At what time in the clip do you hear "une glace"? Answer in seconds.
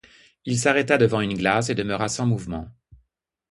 1.21-1.69